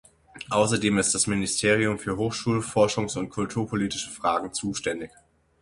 Außerdem 0.49 0.97
ist 0.97 1.13
das 1.13 1.27
Ministerium 1.27 1.99
für 1.99 2.17
hochschul-, 2.17 2.63
forschungs- 2.63 3.19
und 3.19 3.29
kulturpolitische 3.29 4.09
Fragen 4.09 4.51
zuständig. 4.51 5.11